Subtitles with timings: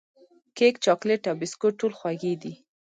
[0.57, 2.53] کیک، چاکلېټ او بسکوټ ټول خوږې دي.